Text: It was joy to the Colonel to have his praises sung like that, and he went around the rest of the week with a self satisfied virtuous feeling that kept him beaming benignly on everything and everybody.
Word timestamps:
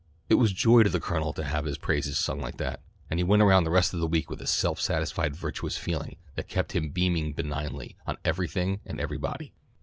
It 0.29 0.33
was 0.41 0.51
joy 0.51 0.81
to 0.81 0.89
the 0.89 0.99
Colonel 0.99 1.31
to 1.33 1.43
have 1.43 1.65
his 1.65 1.77
praises 1.77 2.17
sung 2.17 2.39
like 2.41 2.57
that, 2.57 2.81
and 3.07 3.19
he 3.19 3.23
went 3.23 3.43
around 3.43 3.65
the 3.65 3.69
rest 3.69 3.93
of 3.93 3.99
the 3.99 4.07
week 4.07 4.31
with 4.31 4.41
a 4.41 4.47
self 4.47 4.81
satisfied 4.81 5.35
virtuous 5.35 5.77
feeling 5.77 6.15
that 6.33 6.47
kept 6.47 6.71
him 6.75 6.89
beaming 6.89 7.33
benignly 7.33 7.95
on 8.07 8.17
everything 8.25 8.79
and 8.83 8.99
everybody. 8.99 9.53